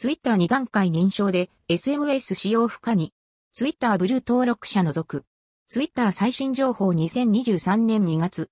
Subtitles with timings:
[0.00, 3.12] Twitter 2段階認証で SMS 使用不可に。
[3.52, 5.24] Twitter ブルー登録者除く。
[5.68, 8.48] Twitter 最新情報2023年2月。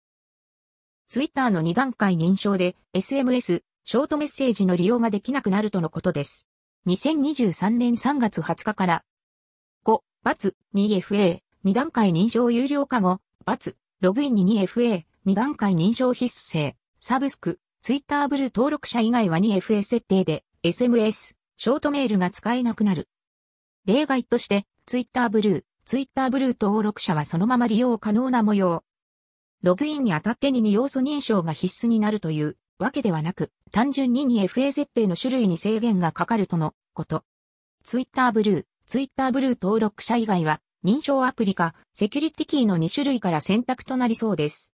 [1.08, 6.46] Twitter の2段階認証で SMS、ショートメッセージの利用ができなくなるとのことです。
[6.86, 9.04] 2023年3月20日から、
[9.86, 23.08] 5、バツ、2FA、2段階認証有料化後、バツ、ログインに 2FA、2段階認証必須制、サブスク、ツイッターブルー登録者以外は 2FA 設定で、SMS、ショートメールが使えなくなる。
[23.84, 28.84] 例外として、ツイッターブルー、ツイッターブルー登録者はそのまま利用可能な模様。
[29.64, 37.24] ログインにあたってに2要素認証が必須になるというわけではなく、単純に 2FA 設定の種類に制限がかかるとのこと。
[37.82, 44.70] ツイッターブルー、ツイッターブルー登録者以外は、認証アプリか、セキュリティキーの2種類から選択となりそうです。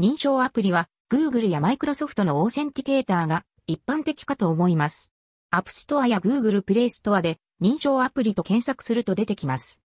[0.00, 5.12] 認証アプリは、Google や Microsoft のオーセンティケーターが一般的かと思います。
[5.56, 9.80] App Store や Google Play Store で認証アプリと検索すると出てきます。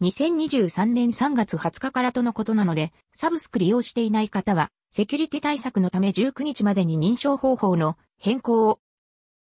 [0.00, 8.80] 2023年3月20日からとのことなので、サブスク利用していない方は、セキュリティ対策のため19日までに認証方法の変更を。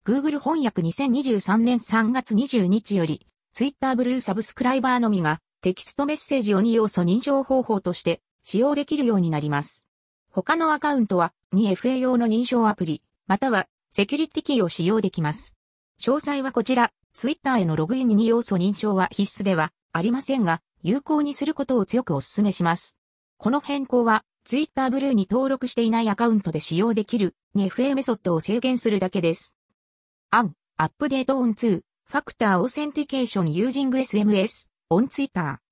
[0.06, 9.86] Google 翻訳2023年3月20日より、Twitter ブルーサブスクライバーのみがテキストメッセージを2要素認証方法として使用できるようになります。
[10.30, 15.56] 他のアカウントは 2FA 用の認証アプリ、またはセキュリティキーを使用できます。
[16.02, 22.98] 詳細はこちら、Twitter へのログインに2要素認証は必須ではありませんが、有効にすることを強くお勧めします。
[23.38, 29.58] この変更は、Twitter ブルーに登録していないアカウントで使用できる 2FA メソッドを制限するだけです。
[30.32, 35.67] An update on two-factor authentication using SMS on Twitter.